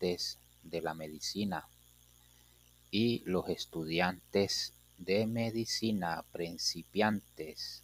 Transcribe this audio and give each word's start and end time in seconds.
de 0.00 0.80
la 0.82 0.94
medicina 0.94 1.66
y 2.90 3.22
los 3.24 3.48
estudiantes 3.48 4.72
de 4.98 5.26
medicina 5.26 6.24
principiantes 6.32 7.82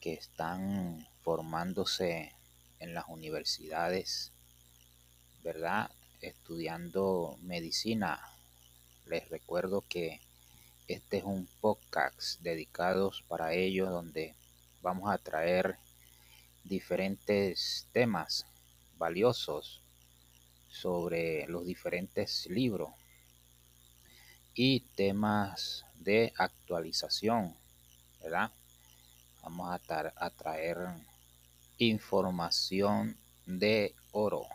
que 0.00 0.14
están 0.14 1.06
formándose 1.22 2.32
en 2.78 2.94
las 2.94 3.04
universidades, 3.08 4.32
¿verdad? 5.42 5.90
Estudiando 6.20 7.36
medicina. 7.42 8.20
Les 9.06 9.28
recuerdo 9.28 9.84
que 9.88 10.20
este 10.86 11.18
es 11.18 11.24
un 11.24 11.46
podcast 11.60 12.40
dedicado 12.40 13.12
para 13.26 13.52
ellos 13.52 13.90
donde 13.90 14.34
vamos 14.80 15.10
a 15.10 15.18
traer 15.18 15.76
diferentes 16.64 17.86
temas 17.92 18.46
valiosos 18.96 19.82
sobre 20.68 21.46
los 21.46 21.64
diferentes 21.64 22.46
libros 22.46 22.90
y 24.54 24.80
temas 24.80 25.84
de 25.94 26.32
actualización, 26.36 27.56
¿verdad? 28.22 28.50
Vamos 29.42 29.70
a, 29.70 30.12
a 30.16 30.30
traer 30.30 30.78
información 31.78 33.16
de 33.46 33.94
oro 34.12 34.46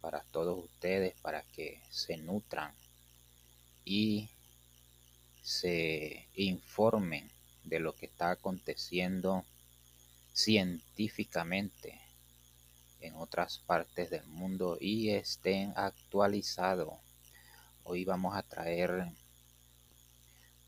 para 0.00 0.22
todos 0.24 0.64
ustedes, 0.64 1.14
para 1.20 1.42
que 1.42 1.82
se 1.90 2.16
nutran 2.18 2.72
y 3.84 4.28
se 5.42 6.28
informen 6.34 7.30
de 7.64 7.80
lo 7.80 7.94
que 7.94 8.06
está 8.06 8.30
aconteciendo 8.30 9.44
científicamente 10.32 12.07
en 13.00 13.16
otras 13.16 13.58
partes 13.58 14.10
del 14.10 14.26
mundo 14.26 14.76
y 14.80 15.10
estén 15.10 15.72
actualizados. 15.76 16.94
Hoy 17.84 18.04
vamos 18.04 18.36
a 18.36 18.42
traer 18.42 19.06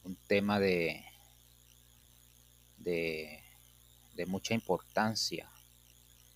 un 0.05 0.17
tema 0.27 0.59
de, 0.59 1.05
de, 2.79 3.43
mucha 4.27 4.55
importancia 4.55 5.51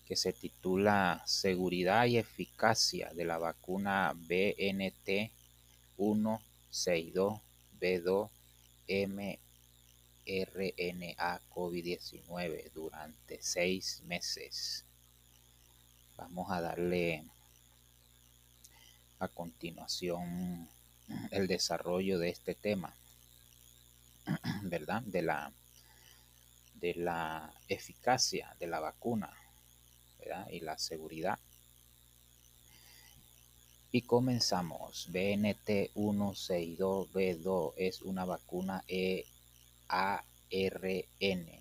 que 0.06 0.16
se 0.16 0.32
titula 0.32 1.22
Seguridad 1.26 2.06
y 2.06 2.16
eficacia 2.16 3.12
de 3.12 3.26
la 3.26 3.36
vacuna 3.38 4.14
BNT 4.14 5.30
162B2 5.98 8.30
mRNA 10.26 11.42
COVID-19 11.50 12.72
durante 12.72 13.42
seis 13.42 14.02
meses. 14.04 14.86
Vamos 16.16 16.50
a 16.50 16.60
darle 16.60 17.24
a 19.18 19.28
continuación 19.28 20.68
el 21.30 21.46
desarrollo 21.46 22.18
de 22.18 22.30
este 22.30 22.54
tema, 22.54 22.94
¿verdad? 24.62 25.02
De 25.02 25.20
la, 25.22 25.52
de 26.74 26.94
la 26.94 27.52
eficacia 27.68 28.54
de 28.58 28.68
la 28.68 28.80
vacuna 28.80 29.30
y 30.50 30.60
la 30.60 30.78
seguridad. 30.78 31.38
Y 33.90 34.00
comenzamos. 34.02 35.08
BNT162B2 35.12 37.74
es 37.76 38.02
una 38.02 38.24
vacuna 38.24 38.84
EARN 38.88 39.24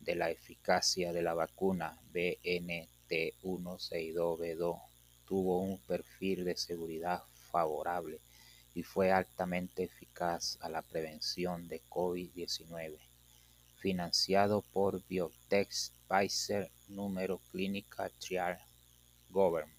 de 0.00 0.16
la 0.16 0.30
eficacia 0.30 1.14
de 1.14 1.22
la 1.22 1.32
vacuna 1.32 1.98
BNT162B2, 3.08 4.80
tuvo 5.26 5.60
un 5.60 5.78
perfil 5.78 6.44
de 6.44 6.56
seguridad 6.56 7.22
favorable 7.50 8.20
y 8.74 8.82
fue 8.82 9.12
altamente 9.12 9.84
eficaz 9.84 10.58
a 10.60 10.68
la 10.68 10.82
prevención 10.82 11.68
de 11.68 11.82
COVID-19 11.88 12.98
financiado 13.84 14.62
por 14.72 15.06
Biotech 15.08 15.70
Pfizer 16.08 16.70
número 16.88 17.38
Clinical 17.52 18.10
Trial 18.18 18.58
Government. 19.28 19.78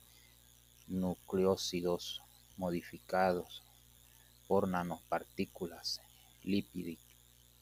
nucleósidos 0.88 2.22
modificados 2.58 3.64
por 4.48 4.68
nanopartículas 4.68 6.02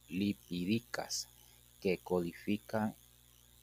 lipídicas 0.09 1.27
que 1.81 1.97
codifican 1.99 2.95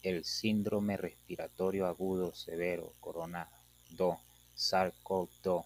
el 0.02 0.24
síndrome 0.24 0.96
respiratorio 0.96 1.86
agudo 1.86 2.34
severo 2.34 2.92
corona 3.00 3.48
2, 3.90 4.18
SARS-CoV-2, 4.56 5.64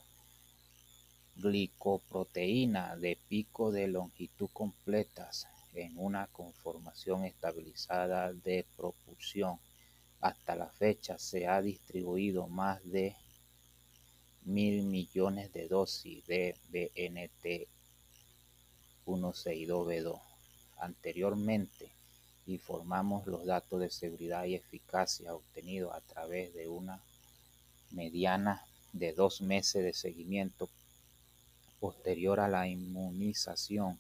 glicoproteína 1.37 2.97
de 2.97 3.19
pico 3.29 3.73
de 3.73 3.89
longitud 3.89 4.49
completas 4.53 5.47
en 5.75 5.93
una 5.97 6.27
conformación 6.29 7.25
estabilizada 7.25 8.33
de 8.33 8.67
propulsión. 8.77 9.59
Hasta 10.21 10.57
la 10.57 10.69
fecha 10.69 11.19
se 11.19 11.47
ha 11.47 11.61
distribuido 11.61 12.49
más 12.49 12.83
de 12.91 13.15
mil 14.45 14.85
millones 14.85 15.53
de 15.53 15.69
dosis 15.69 16.25
de 16.27 16.57
BNT 16.71 17.69
162B2. 19.05 20.21
Anteriormente 20.79 21.91
informamos 22.47 23.27
los 23.27 23.45
datos 23.45 23.81
de 23.81 23.91
seguridad 23.91 24.45
y 24.45 24.55
eficacia 24.55 25.35
obtenidos 25.35 25.95
a 25.95 26.01
través 26.01 26.55
de 26.55 26.69
una 26.69 27.01
mediana 27.91 28.65
de 28.93 29.13
dos 29.13 29.41
meses 29.41 29.85
de 29.85 29.93
seguimiento 29.93 30.69
posterior 31.81 32.41
a 32.41 32.49
la 32.49 32.69
inmunización 32.69 33.99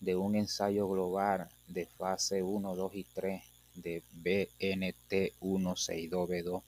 de 0.00 0.16
un 0.16 0.34
ensayo 0.36 0.88
global 0.88 1.48
de 1.68 1.86
fase 1.86 2.42
1, 2.42 2.76
2 2.76 2.94
y 2.94 3.04
3 3.04 3.55
de 3.76 4.02
BNT162B2 4.22 6.62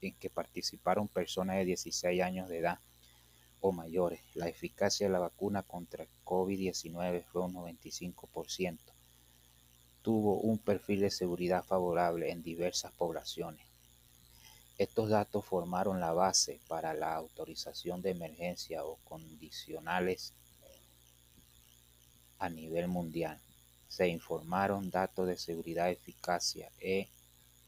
en 0.00 0.14
que 0.14 0.30
participaron 0.30 1.08
personas 1.08 1.56
de 1.56 1.64
16 1.64 2.22
años 2.22 2.48
de 2.48 2.58
edad 2.58 2.78
o 3.60 3.72
mayores. 3.72 4.20
La 4.34 4.48
eficacia 4.48 5.06
de 5.06 5.12
la 5.12 5.18
vacuna 5.18 5.62
contra 5.62 6.06
COVID-19 6.24 7.24
fue 7.24 7.42
un 7.42 7.54
95%. 7.54 8.78
Tuvo 10.02 10.40
un 10.40 10.58
perfil 10.58 11.00
de 11.00 11.10
seguridad 11.10 11.64
favorable 11.64 12.30
en 12.30 12.42
diversas 12.42 12.92
poblaciones. 12.92 13.66
Estos 14.78 15.08
datos 15.08 15.44
formaron 15.44 15.98
la 15.98 16.12
base 16.12 16.60
para 16.68 16.94
la 16.94 17.16
autorización 17.16 18.00
de 18.00 18.10
emergencia 18.10 18.84
o 18.84 18.96
condicionales 19.04 20.34
a 22.38 22.48
nivel 22.48 22.86
mundial. 22.86 23.40
Se 23.88 24.08
informaron 24.08 24.90
datos 24.90 25.26
de 25.26 25.36
seguridad, 25.36 25.90
eficacia 25.90 26.70
e 26.80 27.08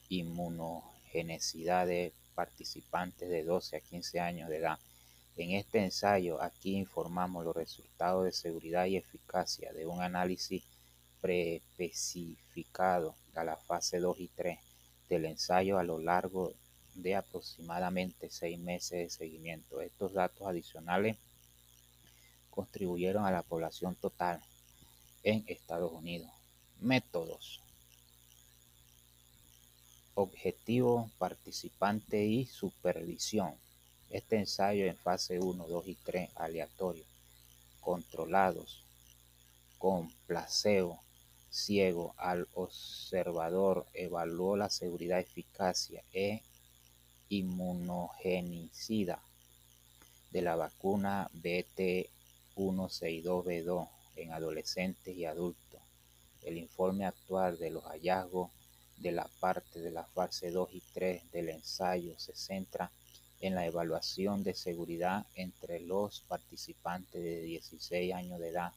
inmunogenicidad 0.08 1.86
de 1.86 2.12
participantes 2.34 3.28
de 3.28 3.44
12 3.44 3.76
a 3.76 3.80
15 3.80 4.20
años 4.20 4.48
de 4.48 4.58
edad 4.58 4.78
en 5.40 5.52
este 5.52 5.82
ensayo 5.82 6.42
aquí 6.42 6.76
informamos 6.76 7.44
los 7.46 7.56
resultados 7.56 8.24
de 8.24 8.32
seguridad 8.32 8.84
y 8.86 8.96
eficacia 8.96 9.72
de 9.72 9.86
un 9.86 10.02
análisis 10.02 10.62
preespecificado 11.22 13.14
a 13.34 13.44
la 13.44 13.56
fase 13.56 14.00
2 14.00 14.20
y 14.20 14.28
3 14.28 14.58
del 15.08 15.24
ensayo 15.24 15.78
a 15.78 15.82
lo 15.82 15.98
largo 15.98 16.52
de 16.94 17.16
aproximadamente 17.16 18.28
seis 18.28 18.58
meses 18.58 18.90
de 18.90 19.08
seguimiento. 19.08 19.80
Estos 19.80 20.12
datos 20.12 20.46
adicionales 20.46 21.16
contribuyeron 22.50 23.24
a 23.24 23.30
la 23.30 23.42
población 23.42 23.94
total 23.94 24.42
en 25.22 25.44
Estados 25.46 25.92
Unidos. 25.92 26.30
Métodos. 26.80 27.60
Objetivo, 30.14 31.10
participante 31.18 32.24
y 32.24 32.46
supervisión. 32.46 33.54
Este 34.08 34.38
ensayo 34.38 34.86
en 34.86 34.96
fase 34.96 35.38
1, 35.38 35.68
2 35.68 35.86
y 35.86 35.94
3 35.94 36.30
aleatorios, 36.34 37.06
controlados, 37.80 38.82
con 39.78 40.10
placebo 40.26 41.00
ciego 41.50 42.14
al 42.16 42.48
observador, 42.54 43.86
evaluó 43.92 44.56
la 44.56 44.70
seguridad, 44.70 45.20
eficacia 45.20 46.02
e 46.12 46.42
inmunogenicida 47.28 49.22
de 50.30 50.42
la 50.42 50.56
vacuna 50.56 51.30
BT162B2 51.34 53.99
en 54.22 54.32
adolescentes 54.32 55.16
y 55.16 55.24
adultos. 55.24 55.80
El 56.42 56.56
informe 56.56 57.04
actual 57.04 57.58
de 57.58 57.70
los 57.70 57.84
hallazgos 57.84 58.50
de 58.96 59.12
la 59.12 59.28
parte 59.40 59.80
de 59.80 59.90
la 59.90 60.04
fase 60.04 60.50
2 60.50 60.68
y 60.72 60.82
3 60.92 61.32
del 61.32 61.48
ensayo 61.48 62.18
se 62.18 62.34
centra 62.34 62.90
en 63.40 63.54
la 63.54 63.66
evaluación 63.66 64.42
de 64.42 64.54
seguridad 64.54 65.26
entre 65.34 65.80
los 65.80 66.20
participantes 66.28 67.22
de 67.22 67.42
16 67.42 68.14
años 68.14 68.38
de 68.38 68.48
edad 68.48 68.72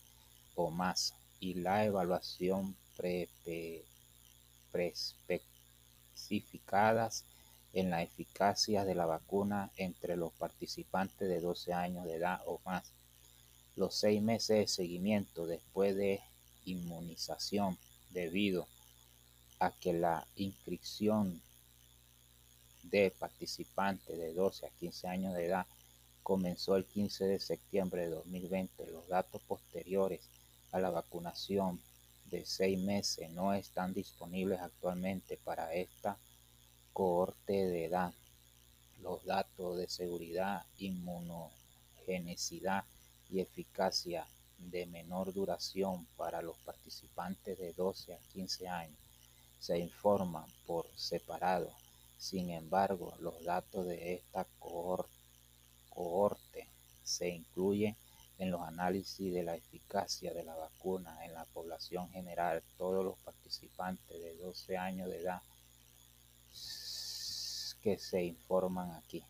o 0.56 0.70
más 0.70 1.14
y 1.40 1.56
la 1.56 1.86
evaluación 1.86 2.76
especificadas 4.74 7.26
en 7.74 7.90
la 7.90 8.02
eficacia 8.02 8.86
de 8.86 8.96
la 8.96 9.06
vacuna 9.06 9.72
entre 9.78 10.16
los 10.16 10.32
participantes 10.34 11.28
de 11.28 11.42
12 11.42 11.74
años 11.74 12.06
de 12.06 12.16
edad 12.16 12.42
o 12.46 12.62
más. 12.66 12.84
Los 13.76 13.96
seis 13.96 14.22
meses 14.22 14.58
de 14.58 14.68
seguimiento 14.68 15.48
después 15.48 15.96
de 15.96 16.22
inmunización 16.66 17.80
debido 18.12 18.68
a 19.60 19.72
que 19.72 19.94
la 19.94 20.28
inscripción 20.36 21.42
de 22.84 23.12
participantes 23.18 24.16
de 24.18 24.34
12 24.34 24.68
a 24.68 24.70
15 24.70 25.08
años 25.08 25.34
de 25.34 25.48
edad 25.48 25.66
comenzó 26.22 26.76
el 26.76 26.86
15 26.86 27.26
de 27.26 27.40
septiembre 27.40 28.04
de 28.04 28.10
2020. 28.10 28.92
Los 28.92 29.08
datos 29.08 29.42
posteriores 29.42 30.22
a 30.72 30.80
la 30.80 30.92
vacunación 30.92 31.82
de 32.30 32.46
seis 32.46 32.80
meses 32.80 33.32
no 33.32 33.54
están 33.54 33.94
disponibles 33.94 34.60
actualmente 34.60 35.38
para 35.38 35.74
esta 35.74 36.18
cohorte 36.94 37.54
de 37.54 37.86
edad. 37.86 38.14
Los 39.02 39.26
datos 39.26 39.78
de 39.78 39.90
seguridad, 39.90 40.64
inmunogenicidad 40.78 42.86
y 43.34 43.42
eficacia 43.42 44.26
de 44.58 44.86
menor 44.86 45.34
duración 45.34 46.06
para 46.16 46.42
los 46.42 46.58
participantes 46.60 47.58
de 47.58 47.74
12 47.74 48.14
a 48.14 48.20
15 48.32 48.68
años 48.70 49.00
se 49.60 49.78
informan 49.78 50.46
por 50.66 50.86
separado 50.96 51.70
sin 52.24 52.52
embargo, 52.52 53.14
los 53.20 53.44
datos 53.44 53.86
de 53.86 54.14
esta 54.14 54.48
cohorte 55.90 56.70
se 57.04 57.28
incluyen 57.28 57.98
en 58.38 58.50
los 58.50 58.62
análisis 58.62 59.34
de 59.34 59.44
la 59.44 59.56
eficacia 59.56 60.34
de 60.34 60.46
la 60.46 60.56
vacuna 60.56 61.26
en 61.26 61.34
la 61.34 61.44
población 61.44 62.10
general. 62.12 62.64
Todos 62.78 63.04
los 63.04 63.18
participantes 63.20 64.24
de 64.24 64.38
12 64.38 64.78
años 64.78 65.10
de 65.10 65.18
edad 65.18 65.42
que 67.82 67.98
se 67.98 68.24
informan 68.24 68.92
aquí. 68.92 69.22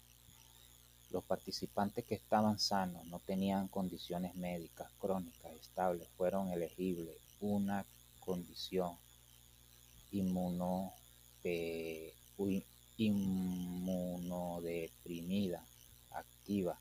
Los 1.14 1.24
participantes 1.24 2.04
que 2.06 2.16
estaban 2.16 2.60
sanos, 2.60 3.06
no 3.06 3.20
tenían 3.20 3.68
condiciones 3.68 4.34
médicas 4.36 4.92
crónicas 5.00 5.54
estables, 5.54 6.08
fueron 6.18 6.50
elegibles. 6.50 7.16
Una 7.40 7.86
condición 8.20 8.98
inmuno, 10.12 10.92
inmunodeprimida 12.98 15.64
activa 16.12 16.80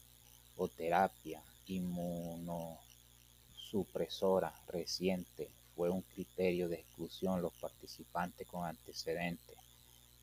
o 0.57 0.67
terapia 0.67 1.43
inmunosupresora 1.67 4.55
reciente. 4.69 5.51
Fue 5.77 5.91
un 5.91 6.01
criterio 6.01 6.71
de 6.71 6.77
exclusión. 6.77 7.43
Los 7.43 7.53
participantes 7.55 8.49
con 8.49 8.65
antecedentes 8.65 9.59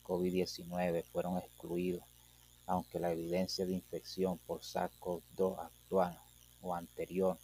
COVID-19 0.04 1.04
fueron 1.04 1.38
excluidos, 1.38 2.04
aunque 2.70 3.00
la 3.00 3.12
evidencia 3.12 3.66
de 3.66 3.74
infección 3.74 4.38
por 4.38 4.62
SARS-CoV-2 4.62 5.58
actual 5.58 6.16
o 6.62 6.76
anterior 6.76 7.36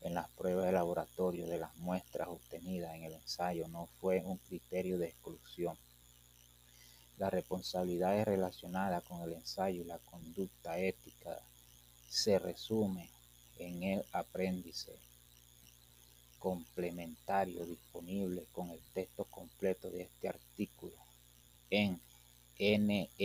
en 0.00 0.14
las 0.14 0.28
pruebas 0.30 0.66
de 0.66 0.72
laboratorio 0.72 1.46
de 1.46 1.58
las 1.58 1.74
muestras 1.76 2.26
obtenidas 2.26 2.92
en 2.96 3.04
el 3.04 3.12
ensayo 3.12 3.68
no 3.68 3.86
fue 4.00 4.20
un 4.24 4.36
criterio 4.38 4.98
de 4.98 5.06
exclusión. 5.06 5.78
Las 7.18 7.32
responsabilidades 7.32 8.24
relacionadas 8.26 9.04
con 9.04 9.22
el 9.22 9.34
ensayo 9.34 9.82
y 9.82 9.84
la 9.84 10.00
conducta 10.00 10.76
ética 10.76 11.38
se 12.08 12.40
resumen 12.40 13.08
en 13.58 13.80
el 13.84 14.04
apéndice 14.10 14.98
complementario 16.40 17.64
disponible 17.64 18.44
con 18.50 18.70
el 18.70 18.80
texto 18.92 19.24
completo 19.26 19.88
de 19.88 20.02
este 20.02 20.28
artículo 20.28 20.96
en 21.70 22.00
nejm.org. 22.58 23.18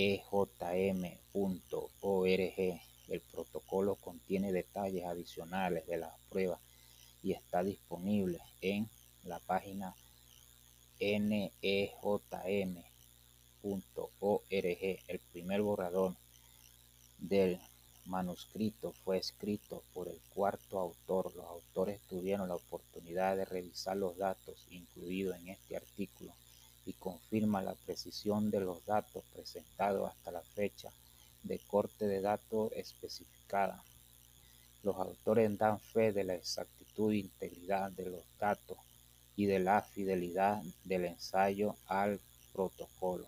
El 3.09 3.21
protocolo 3.31 3.95
contiene 3.95 4.51
detalles 4.51 5.05
adicionales 5.05 5.88
de 5.88 5.98
las 5.98 6.13
pruebas 6.29 6.59
y 7.24 7.31
está 7.33 7.63
disponible 7.63 8.39
en 8.62 8.88
la 9.24 9.39
página 9.39 9.95
nejm 11.00 11.50
el 15.07 15.19
primer 15.31 15.62
borrador 15.62 16.15
del 17.17 17.59
manuscrito 18.05 18.91
fue 18.91 19.17
escrito 19.17 19.83
por 19.93 20.07
el 20.07 20.19
cuarto 20.33 20.79
autor. 20.79 21.33
Los 21.36 21.45
autores 21.45 22.01
tuvieron 22.09 22.48
la 22.50 22.55
oportunidad 22.55 23.38
de 23.38 23.45
revisar 23.45 23.98
los 23.98 24.17
datos 24.17 24.65
incluidos 24.71 25.38
en 25.38 25.50
este 25.50 25.77
artículo 25.77 26.33
y 26.89 26.93
confirma 26.93 27.62
la 27.62 27.75
precisión 27.75 28.50
de 28.50 28.62
los 28.62 28.84
datos 28.84 29.24
presentados 29.31 30.10
hasta 30.10 30.31
la 30.31 30.41
fecha 30.41 30.89
de 31.43 31.60
corte 31.60 32.08
de 32.08 32.19
datos 32.19 32.72
especificada. 32.74 33.84
Los 34.81 34.96
autores 34.96 35.55
dan 35.55 35.79
fe 35.79 36.12
de 36.12 36.24
la 36.24 36.34
exactitud 36.34 37.12
e 37.12 37.17
integridad 37.17 37.91
de 37.91 38.10
los 38.10 38.24
datos 38.39 38.77
y 39.36 39.46
de 39.46 39.60
la 39.60 39.84
fidelidad 39.84 40.63
del 40.84 41.05
ensayo 41.05 41.75
al 41.86 42.19
protocolo. 42.53 43.27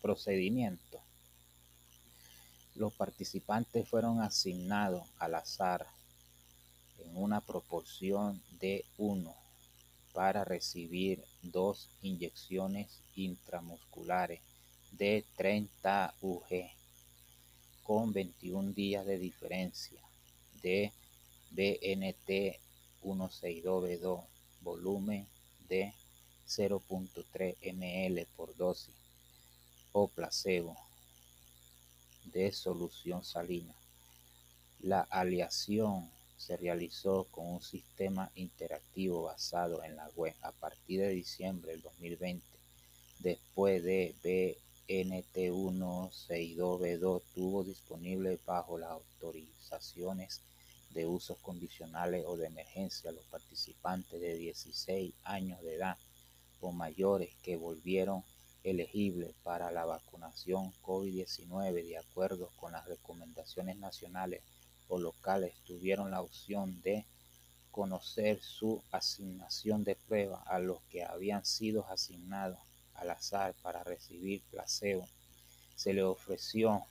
Procedimiento. 0.00 0.98
Los 2.76 2.94
participantes 2.94 3.86
fueron 3.86 4.22
asignados 4.22 5.06
al 5.18 5.34
azar 5.34 5.86
en 6.98 7.14
una 7.14 7.42
proporción 7.42 8.42
de 8.58 8.86
1 8.96 9.36
para 10.14 10.44
recibir 10.44 11.22
dos 11.42 11.88
inyecciones 12.02 13.00
intramusculares 13.16 14.40
de 14.92 15.24
30 15.36 16.14
UG 16.20 16.70
con 17.82 18.12
21 18.12 18.72
días 18.72 19.04
de 19.06 19.18
diferencia 19.18 20.00
de 20.62 20.92
BNT 21.50 22.58
162B2 23.02 24.24
volumen 24.62 25.26
de 25.68 25.92
0.3 26.46 27.56
ml 27.74 28.26
por 28.36 28.54
dosis 28.56 28.94
o 29.92 30.08
placebo 30.08 30.76
de 32.24 32.52
solución 32.52 33.24
salina. 33.24 33.74
La 34.80 35.00
aleación 35.00 36.10
se 36.42 36.56
realizó 36.56 37.28
con 37.30 37.46
un 37.46 37.62
sistema 37.62 38.32
interactivo 38.34 39.22
basado 39.22 39.84
en 39.84 39.94
la 39.94 40.08
web 40.16 40.34
a 40.42 40.50
partir 40.50 41.00
de 41.00 41.10
diciembre 41.10 41.70
del 41.70 41.82
2020. 41.82 42.44
Después 43.20 43.84
de 43.84 44.56
BNT162B2 44.88 47.22
tuvo 47.32 47.62
disponible 47.62 48.40
bajo 48.44 48.76
las 48.76 48.90
autorizaciones 48.90 50.40
de 50.90 51.06
usos 51.06 51.38
condicionales 51.38 52.24
o 52.26 52.36
de 52.36 52.48
emergencia 52.48 53.12
los 53.12 53.24
participantes 53.26 54.20
de 54.20 54.34
16 54.34 55.14
años 55.22 55.62
de 55.62 55.76
edad 55.76 55.96
o 56.60 56.72
mayores 56.72 57.30
que 57.44 57.56
volvieron 57.56 58.24
elegibles 58.64 59.32
para 59.44 59.70
la 59.70 59.84
vacunación 59.84 60.72
COVID-19 60.82 61.84
de 61.84 61.98
acuerdo 61.98 62.50
con 62.56 62.72
las 62.72 62.84
recomendaciones 62.86 63.76
nacionales 63.76 64.42
locales 65.00 65.54
tuvieron 65.66 66.10
la 66.10 66.20
opción 66.20 66.80
de 66.82 67.04
conocer 67.70 68.40
su 68.42 68.82
asignación 68.92 69.82
de 69.82 69.96
prueba 69.96 70.42
a 70.46 70.58
los 70.58 70.82
que 70.90 71.02
habían 71.02 71.44
sido 71.44 71.86
asignados 71.88 72.58
al 72.94 73.10
azar 73.10 73.54
para 73.62 73.82
recibir 73.82 74.42
placebo. 74.50 75.08
Se 75.74 75.94
le 75.94 76.02
ofreció 76.02 76.84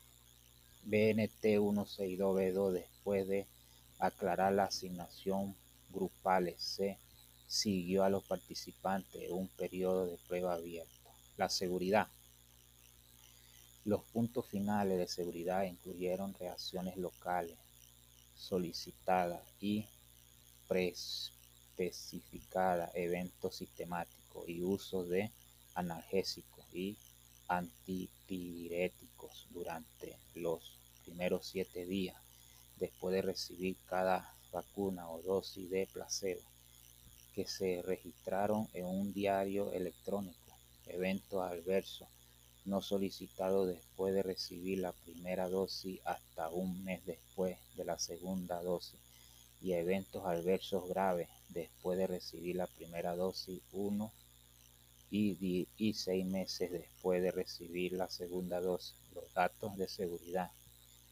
BNT 0.84 1.60
162B2 1.60 2.72
después 2.72 3.28
de 3.28 3.48
aclarar 4.00 4.54
la 4.54 4.64
asignación 4.64 5.56
grupales. 5.92 6.62
Se 6.62 6.98
siguió 7.48 8.04
a 8.04 8.10
los 8.10 8.24
participantes 8.24 9.30
un 9.30 9.48
periodo 9.50 10.08
de 10.08 10.18
prueba 10.28 10.56
abierta. 10.56 11.12
La 11.38 11.50
seguridad. 11.50 12.08
Los 13.86 14.04
puntos 14.06 14.48
finales 14.48 14.98
de 14.98 15.08
seguridad 15.08 15.64
incluyeron 15.64 16.34
reacciones 16.34 16.98
locales 16.98 17.58
solicitadas 18.42 19.42
y 19.60 19.86
preespecificadas, 20.68 22.90
eventos 22.96 23.56
sistemáticos 23.56 24.50
y 24.50 24.64
uso 24.64 25.06
de 25.06 25.32
analgésicos 25.76 26.66
y 26.74 26.98
antipiréticos 27.48 29.48
durante 29.52 30.18
los 30.36 30.80
primeros 31.04 31.46
siete 31.46 31.86
días 31.86 32.18
después 32.78 33.14
de 33.14 33.22
recibir 33.22 33.78
cada 33.86 34.34
vacuna 34.52 35.08
o 35.10 35.22
dosis 35.22 35.70
de 35.70 35.88
placebo 35.94 36.42
que 37.36 37.46
se 37.46 37.84
registraron 37.84 38.68
en 38.74 38.86
un 38.86 39.14
diario 39.14 39.72
electrónico. 39.72 40.58
Eventos 40.88 41.44
adversos 41.44 42.08
no 42.66 42.82
solicitado 42.82 43.66
después 43.66 44.14
de 44.14 44.24
recibir 44.24 44.80
la 44.80 44.92
primera 44.92 45.50
dosis 45.50 46.00
hasta 46.06 46.50
un 46.50 46.84
mes 46.84 47.06
después 47.06 47.58
de 47.76 47.86
la 47.86 47.98
segunda 47.98 48.62
dosis 48.62 49.00
y 49.62 49.74
eventos 49.74 50.26
adversos 50.26 50.88
graves 50.88 51.30
después 51.50 51.98
de 51.98 52.08
recibir 52.08 52.56
la 52.56 52.68
primera 52.68 53.16
dosis 53.16 53.62
uno 53.72 54.12
y, 55.10 55.68
y 55.78 55.94
seis 55.94 56.26
meses 56.26 56.72
después 56.72 57.22
de 57.22 57.32
recibir 57.32 57.94
la 57.94 58.10
segunda 58.10 58.62
dosis. 58.62 58.96
Los 59.14 59.32
datos 59.34 59.78
de 59.78 59.88
seguridad 59.88 60.50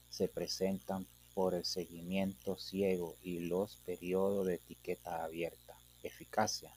se 0.09 0.27
presentan 0.27 1.05
por 1.33 1.53
el 1.53 1.65
seguimiento 1.65 2.57
ciego 2.57 3.15
y 3.21 3.39
los 3.39 3.75
periodos 3.85 4.47
de 4.47 4.55
etiqueta 4.55 5.23
abierta. 5.23 5.75
Eficacia. 6.03 6.73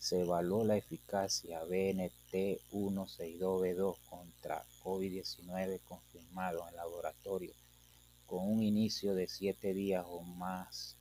Se 0.00 0.22
evaluó 0.22 0.64
la 0.64 0.76
eficacia 0.78 1.62
BNT162B2 1.66 3.98
contra 4.08 4.64
COVID-19 4.82 5.78
confirmado 5.84 6.66
en 6.66 6.74
laboratorio 6.74 7.52
con 8.26 8.50
un 8.50 8.62
inicio 8.62 9.14
de 9.14 9.28
siete 9.28 9.74
días 9.74 10.06
o 10.08 10.22
más 10.22 10.96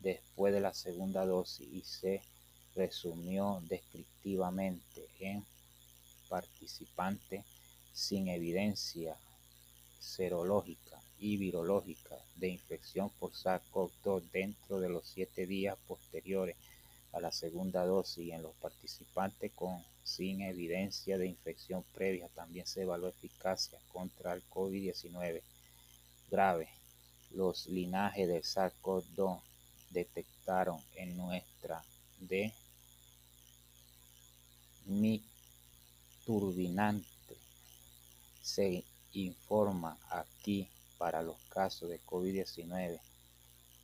después 0.00 0.52
de 0.52 0.60
la 0.60 0.74
segunda 0.74 1.24
dosis 1.24 1.68
y 1.72 1.82
se 1.82 2.20
resumió 2.74 3.62
descriptivamente 3.68 5.06
en 5.20 5.46
participantes 6.28 7.44
sin 7.92 8.26
evidencia 8.26 9.16
serológica 10.00 11.00
y 11.20 11.36
virológica 11.36 12.18
de 12.34 12.48
infección 12.48 13.10
por 13.20 13.30
SARS-CoV-2 13.30 14.22
dentro 14.32 14.80
de 14.80 14.88
los 14.88 15.06
siete 15.06 15.46
días 15.46 15.78
posteriores 15.86 16.56
a 17.12 17.20
la 17.20 17.30
segunda 17.30 17.84
dosis 17.84 18.26
y 18.26 18.32
en 18.32 18.42
los 18.42 18.54
participantes 18.54 19.52
con 19.52 19.82
sin 20.02 20.42
evidencia 20.42 21.18
de 21.18 21.26
infección 21.26 21.84
previa 21.94 22.28
también 22.28 22.66
se 22.66 22.82
evaluó 22.82 23.08
eficacia 23.08 23.78
contra 23.92 24.32
el 24.32 24.42
COVID-19 24.48 25.42
grave. 26.30 26.68
Los 27.32 27.66
linajes 27.66 28.28
de 28.28 28.40
SARS-CoV-2 28.40 29.40
detectaron 29.90 30.80
en 30.96 31.16
nuestra 31.16 31.82
de 32.20 32.52
mi 34.86 35.22
turbinante 36.24 37.36
se 38.42 38.84
informa 39.12 39.96
aquí 40.10 40.68
para 40.98 41.22
los 41.22 41.36
casos 41.48 41.88
de 41.88 42.00
COVID-19 42.00 43.00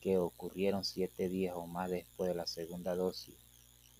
que 0.00 0.18
ocurrieron 0.18 0.84
siete 0.84 1.28
días 1.28 1.54
o 1.56 1.66
más 1.66 1.90
después 1.90 2.28
de 2.28 2.34
la 2.34 2.46
segunda 2.46 2.94
dosis 2.94 3.34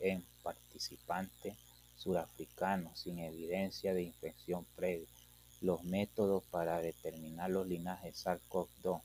en 0.01 0.25
participantes 0.43 1.55
surafricanos 1.97 3.01
sin 3.01 3.19
evidencia 3.19 3.95
de 3.95 4.03
infección 4.03 4.65
previa. 4.77 5.09
Los 5.61 5.83
métodos 5.83 6.45
para 6.51 6.81
determinar 6.81 7.51
los 7.51 7.67
linajes 7.67 8.25
SARS-CoV-2 8.25 9.01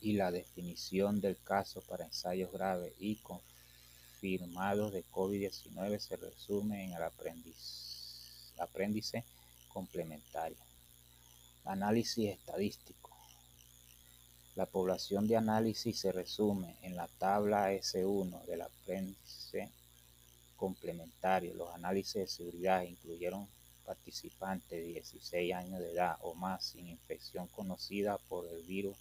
y 0.00 0.12
la 0.12 0.30
definición 0.30 1.20
del 1.20 1.36
caso 1.42 1.80
para 1.82 2.04
ensayos 2.04 2.52
graves 2.52 2.94
y 3.00 3.16
confirmados 3.16 4.92
de 4.92 5.04
COVID-19 5.06 5.98
se 5.98 6.16
resume 6.16 6.84
en 6.84 6.92
el 6.92 7.02
aprendizaje 7.02 9.24
complementario. 9.68 10.56
Análisis 11.64 12.30
estadístico. 12.30 13.07
La 14.58 14.66
población 14.66 15.26
de 15.28 15.36
análisis 15.36 16.00
se 16.00 16.10
resume 16.10 16.74
en 16.82 16.96
la 16.96 17.06
tabla 17.06 17.72
S1 17.72 18.44
del 18.46 18.62
aprendizaje 18.62 19.70
complementario. 20.56 21.54
Los 21.54 21.72
análisis 21.72 22.14
de 22.14 22.26
seguridad 22.26 22.82
incluyeron 22.82 23.46
participantes 23.86 24.68
de 24.68 24.82
16 24.82 25.54
años 25.54 25.78
de 25.78 25.92
edad 25.92 26.16
o 26.22 26.34
más 26.34 26.64
sin 26.64 26.88
infección 26.88 27.46
conocida 27.46 28.18
por 28.28 28.48
el 28.48 28.64
virus 28.64 28.96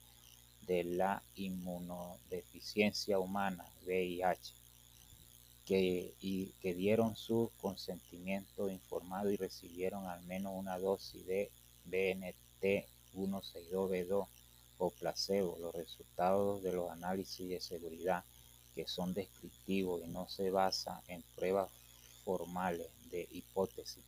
de 0.67 0.83
la 0.83 1.23
inmunodeficiencia 1.33 3.17
humana, 3.17 3.65
VIH, 3.83 4.53
que, 5.65 6.13
que 6.61 6.73
dieron 6.75 7.15
su 7.15 7.51
consentimiento 7.59 8.69
informado 8.69 9.31
y 9.31 9.37
recibieron 9.37 10.05
al 10.05 10.21
menos 10.21 10.53
una 10.55 10.77
dosis 10.77 11.25
de 11.25 11.49
BNT162B2 11.89 14.27
o 14.77 14.89
placebo. 14.91 15.57
Los 15.59 15.75
resultados 15.75 16.61
de 16.63 16.73
los 16.73 16.89
análisis 16.91 17.47
de 17.49 17.59
seguridad, 17.59 18.23
que 18.75 18.87
son 18.87 19.13
descriptivos 19.13 20.01
y 20.03 20.07
no 20.07 20.27
se 20.29 20.49
basan 20.49 20.99
en 21.07 21.23
pruebas 21.35 21.71
formales 22.23 22.87
de 23.09 23.27
hipótesis, 23.31 24.03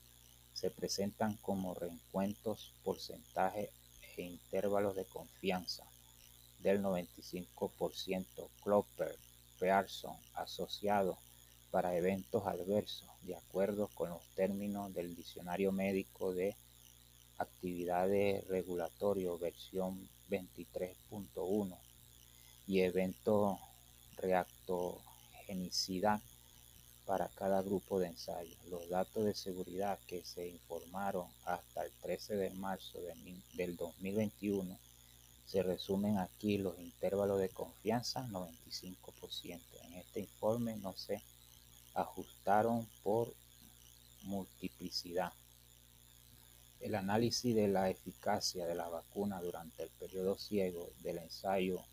se 0.53 0.69
presentan 0.69 1.37
como 1.37 1.73
reencuentros, 1.73 2.73
porcentajes 2.83 3.69
e 4.17 4.23
intervalos 4.23 4.95
de 4.95 5.05
confianza 5.05 5.85
del 6.59 6.83
95% 6.83 8.49
Clopper 8.61 9.17
Pearson 9.59 10.15
asociado 10.33 11.17
para 11.71 11.95
eventos 11.95 12.45
adversos, 12.45 13.07
de 13.21 13.35
acuerdo 13.35 13.87
con 13.93 14.09
los 14.09 14.23
términos 14.35 14.93
del 14.93 15.15
Diccionario 15.15 15.71
Médico 15.71 16.33
de 16.33 16.55
Actividades 17.39 18.47
Regulatorio 18.47 19.39
versión 19.39 20.07
23.1 20.29 21.75
y 22.67 22.81
evento 22.81 23.57
reactogenicidad 24.17 26.21
para 27.05 27.27
cada 27.29 27.63
grupo 27.63 27.99
de 27.99 28.09
ensayo. 28.09 28.55
Los 28.69 28.87
datos 28.87 29.25
de 29.25 29.33
seguridad 29.33 29.97
que 30.05 30.23
se 30.23 30.47
informaron 30.47 31.25
hasta 31.45 31.83
el 31.83 31.91
13 32.03 32.35
de 32.35 32.51
marzo 32.51 32.99
del 33.55 33.75
2021 33.75 34.77
se 35.47 35.63
resumen 35.63 36.19
aquí 36.19 36.59
los 36.59 36.77
intervalos 36.77 37.39
de 37.39 37.49
confianza 37.49 38.27
95%. 38.27 39.59
En 39.85 39.95
este 39.95 40.19
informe 40.19 40.75
no 40.75 40.93
se 40.93 41.23
ajustaron 41.95 42.87
por 43.01 43.33
multiplicidad. 44.21 45.33
El 46.79 46.95
análisis 46.95 47.53
de 47.53 47.67
la 47.67 47.89
eficacia 47.89 48.65
de 48.65 48.75
la 48.75 48.87
vacuna 48.87 49.41
durante 49.41 49.83
el 49.83 49.89
periodo 49.89 50.37
ciego 50.37 50.89
del 51.03 51.17
ensayo 51.17 51.83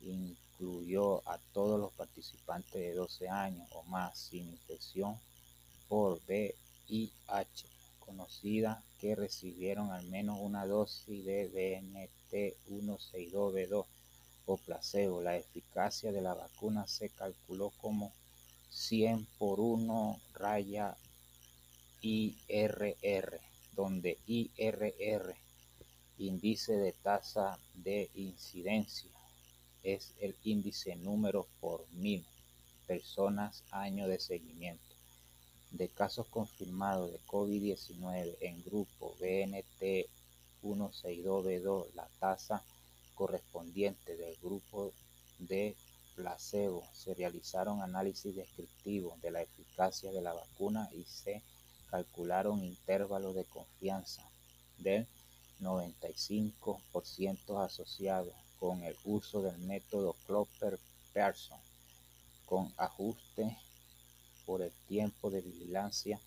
incluyó 0.00 1.28
a 1.28 1.38
todos 1.52 1.80
los 1.80 1.92
participantes 1.94 2.72
de 2.72 2.94
12 2.94 3.28
años 3.28 3.68
o 3.72 3.82
más 3.84 4.16
sin 4.16 4.48
infección 4.48 5.18
por 5.88 6.20
VIH 6.28 7.66
conocida 7.98 8.82
que 9.00 9.14
recibieron 9.14 9.90
al 9.90 10.06
menos 10.06 10.38
una 10.40 10.66
dosis 10.66 11.24
de 11.24 11.50
BNT162B2 12.30 13.84
o 14.46 14.56
placebo. 14.56 15.20
La 15.20 15.36
eficacia 15.36 16.10
de 16.12 16.22
la 16.22 16.34
vacuna 16.34 16.86
se 16.86 17.10
calculó 17.10 17.70
como 17.80 18.12
100 18.70 19.26
por 19.38 19.60
1 19.60 20.20
raya 20.34 20.96
IRR, 22.00 23.40
donde 23.78 24.18
IRR, 24.26 25.34
índice 26.18 26.76
de 26.76 26.92
tasa 26.92 27.58
de 27.74 28.10
incidencia, 28.14 29.12
es 29.84 30.14
el 30.20 30.34
índice 30.42 30.96
número 30.96 31.46
por 31.60 31.86
mil 31.92 32.26
personas 32.88 33.62
año 33.70 34.08
de 34.08 34.18
seguimiento. 34.18 34.82
De 35.70 35.88
casos 35.88 36.26
confirmados 36.26 37.12
de 37.12 37.20
COVID-19 37.20 38.38
en 38.40 38.64
grupo 38.64 39.14
BNT162B2, 39.20 41.94
la 41.94 42.08
tasa 42.18 42.64
correspondiente 43.14 44.16
del 44.16 44.34
grupo 44.42 44.92
de 45.38 45.76
placebo, 46.16 46.82
se 46.92 47.14
realizaron 47.14 47.80
análisis 47.80 48.34
descriptivos 48.34 49.22
de 49.22 49.30
la 49.30 49.42
eficacia 49.42 50.10
de 50.10 50.20
la 50.20 50.32
vacuna 50.32 50.90
y 50.92 51.04
se 51.04 51.44
calcularon 51.90 52.64
intervalos 52.64 53.34
de 53.34 53.44
confianza 53.44 54.22
del 54.78 55.06
95% 55.60 57.64
asociados 57.64 58.34
con 58.58 58.82
el 58.82 58.96
uso 59.04 59.42
del 59.42 59.58
método 59.58 60.16
Klopper-Pearson 60.26 61.58
con 62.46 62.72
ajuste 62.76 63.56
por 64.46 64.62
el 64.62 64.72
tiempo 64.88 65.30
de 65.30 65.42
vigilancia 65.42 66.18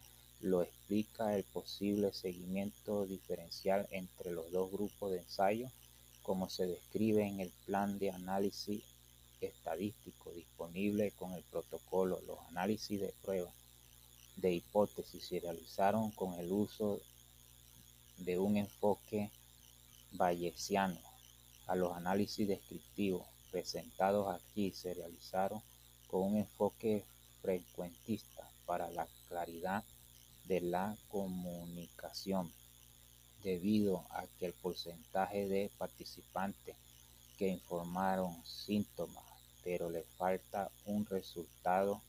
lo 0.42 0.64
explica 0.64 1.36
el 1.36 1.44
posible 1.44 2.12
seguimiento 2.14 3.06
diferencial 3.06 3.88
entre 3.92 4.32
los 4.32 4.52
dos 4.52 4.72
grupos 4.72 5.12
de 5.12 5.20
ensayo, 5.20 5.70
como 6.24 6.50
se 6.50 6.66
describe 6.66 7.28
en 7.28 7.40
el 7.40 7.52
plan 7.66 8.00
de 8.00 8.10
análisis 8.10 8.84
estadístico 9.40 10.32
disponible 10.32 11.12
con 11.12 11.34
el 11.34 11.44
protocolo. 11.44 12.20
Los 12.26 12.40
análisis 12.50 13.00
de 13.00 13.14
prueba 13.22 13.52
de 14.36 14.54
hipótesis 14.54 15.28
se 15.28 15.40
realizaron 15.40 16.12
con 16.12 16.34
el 16.40 16.52
uso 16.52 17.00
de 18.18 18.40
un 18.40 18.58
enfoque 18.58 19.32
bayesiano. 20.14 21.00
A 21.68 21.76
los 21.76 21.96
análisis 21.96 22.48
descriptivos 22.48 23.26
presentados 23.52 24.34
aquí 24.34 24.72
se 24.72 24.94
realizaron 24.94 25.62
con 26.08 26.22
un 26.24 26.38
enfoque 26.38 27.06
frecuentista 27.42 28.50
para 28.66 28.90
la 28.92 29.08
claridad 29.28 29.84
de 30.46 30.62
la 30.62 30.98
comunicación, 31.10 32.52
debido 33.44 34.06
a 34.12 34.26
que 34.38 34.48
el 34.48 34.54
porcentaje 34.54 35.48
de 35.48 35.72
participantes 35.78 36.76
que 37.38 37.48
informaron 37.48 38.36
síntomas, 38.46 39.24
pero 39.64 39.90
le 39.90 40.04
falta 40.18 40.70
un 40.86 41.06
resultado 41.06 42.02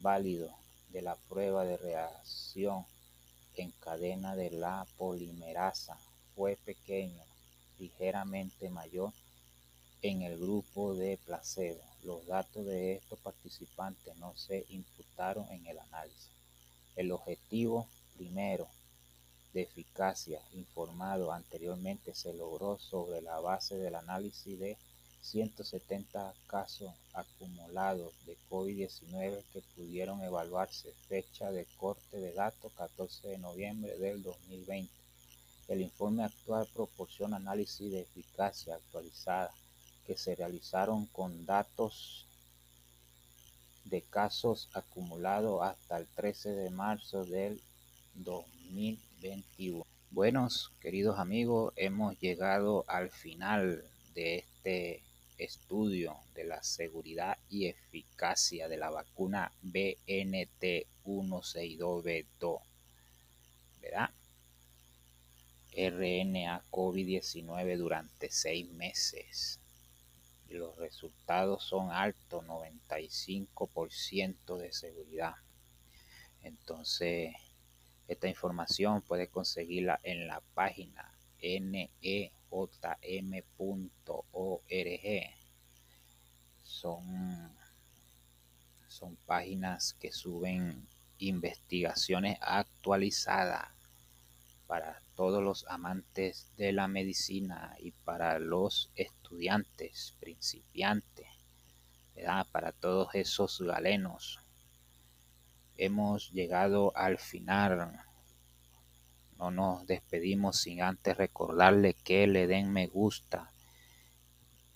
válido 0.00 0.54
de 0.96 1.02
la 1.02 1.14
prueba 1.28 1.62
de 1.66 1.76
reacción 1.76 2.86
en 3.56 3.70
cadena 3.72 4.34
de 4.34 4.50
la 4.50 4.86
polimerasa 4.96 5.94
fue 6.34 6.56
pequeño, 6.64 7.22
ligeramente 7.78 8.70
mayor 8.70 9.12
en 10.00 10.22
el 10.22 10.38
grupo 10.38 10.94
de 10.94 11.18
placebo. 11.18 11.82
Los 12.02 12.26
datos 12.26 12.64
de 12.64 12.94
estos 12.94 13.18
participantes 13.18 14.16
no 14.16 14.34
se 14.36 14.64
imputaron 14.70 15.46
en 15.50 15.66
el 15.66 15.78
análisis. 15.80 16.30
El 16.96 17.12
objetivo 17.12 17.86
primero 18.16 18.66
de 19.52 19.64
eficacia 19.64 20.40
informado 20.54 21.30
anteriormente 21.30 22.14
se 22.14 22.32
logró 22.32 22.78
sobre 22.78 23.20
la 23.20 23.38
base 23.40 23.76
del 23.76 23.96
análisis 23.96 24.58
de 24.58 24.78
170 25.20 26.34
casos 26.46 26.92
acumulados 27.12 28.12
de 28.26 28.36
COVID-19 28.48 29.42
que 29.52 29.62
pudieron 29.74 30.22
evaluarse. 30.22 30.92
Fecha 31.08 31.50
de 31.50 31.66
corte 31.76 32.18
de 32.18 32.32
datos 32.32 32.72
14 32.74 33.28
de 33.28 33.38
noviembre 33.38 33.98
del 33.98 34.22
2020. 34.22 34.92
El 35.68 35.80
informe 35.80 36.24
actual 36.24 36.68
proporciona 36.72 37.36
análisis 37.36 37.90
de 37.90 38.00
eficacia 38.00 38.76
actualizada 38.76 39.52
que 40.06 40.16
se 40.16 40.36
realizaron 40.36 41.06
con 41.06 41.44
datos 41.44 42.26
de 43.84 44.02
casos 44.02 44.68
acumulados 44.72 45.62
hasta 45.62 45.98
el 45.98 46.06
13 46.06 46.50
de 46.50 46.70
marzo 46.70 47.24
del 47.24 47.60
2021. 48.14 49.84
Buenos, 50.10 50.72
queridos 50.80 51.18
amigos, 51.18 51.72
hemos 51.76 52.18
llegado 52.20 52.84
al 52.88 53.10
final 53.10 53.84
de 54.14 54.36
este 54.36 55.02
estudio 55.38 56.18
de 56.34 56.44
la 56.44 56.62
seguridad 56.62 57.38
y 57.48 57.66
eficacia 57.66 58.68
de 58.68 58.76
la 58.76 58.90
vacuna 58.90 59.50
BNT162B2. 59.62 62.60
¿Verdad? 63.80 64.10
RNA 65.76 66.62
COVID-19 66.70 67.76
durante 67.76 68.30
seis 68.30 68.68
meses. 68.70 69.60
Y 70.48 70.54
los 70.54 70.76
resultados 70.76 71.64
son 71.64 71.90
altos, 71.90 72.44
95% 72.44 74.56
de 74.56 74.72
seguridad. 74.72 75.34
Entonces, 76.42 77.34
esta 78.08 78.28
información 78.28 79.02
puede 79.02 79.28
conseguirla 79.28 80.00
en 80.04 80.28
la 80.28 80.40
página 80.54 81.12
nejm.org. 82.50 83.56
Son, 86.62 87.56
son 88.88 89.16
páginas 89.26 89.94
que 89.94 90.12
suben 90.12 90.86
investigaciones 91.18 92.38
actualizadas 92.40 93.68
para 94.66 95.00
todos 95.14 95.42
los 95.42 95.64
amantes 95.68 96.52
de 96.56 96.72
la 96.72 96.88
medicina 96.88 97.74
y 97.78 97.92
para 97.92 98.38
los 98.38 98.90
estudiantes 98.96 100.14
principiantes, 100.20 101.26
para 102.52 102.72
todos 102.72 103.14
esos 103.14 103.60
galenos. 103.60 104.40
Hemos 105.76 106.30
llegado 106.32 106.96
al 106.96 107.18
final. 107.18 108.02
No 109.38 109.50
nos 109.50 109.86
despedimos 109.86 110.60
sin 110.60 110.82
antes 110.82 111.16
recordarle 111.16 111.94
que 111.94 112.26
le 112.26 112.46
den 112.46 112.72
me 112.72 112.86
gusta, 112.86 113.50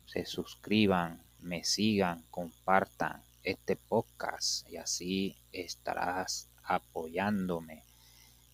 se 0.07 0.27
suscriban, 0.27 1.23
me 1.41 1.65
sigan, 1.65 2.25
compartan 2.31 3.23
este 3.43 3.77
podcast 3.77 4.69
y 4.69 4.77
así 4.77 5.37
estarás 5.53 6.49
apoyándome 6.63 7.85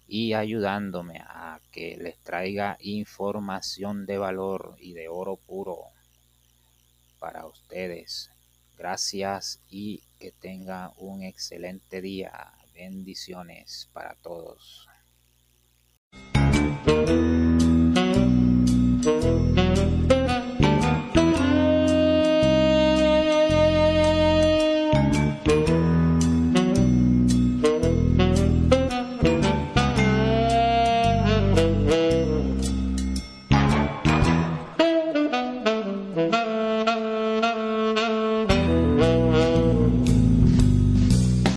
y 0.06 0.34
ayudándome 0.34 1.18
a 1.18 1.60
que 1.72 1.96
les 1.96 2.18
traiga 2.18 2.76
información 2.80 4.06
de 4.06 4.18
valor 4.18 4.76
y 4.78 4.92
de 4.92 5.08
oro 5.08 5.36
puro 5.36 5.90
para 7.18 7.46
ustedes. 7.46 8.30
Gracias 8.78 9.60
y 9.68 10.02
que 10.18 10.32
tengan 10.32 10.92
un 10.98 11.22
excelente 11.22 12.00
día. 12.00 12.52
Bendiciones 12.74 13.88
para 13.92 14.14
todos. 14.16 14.86
Thank 16.86 17.08
you. 19.24 19.55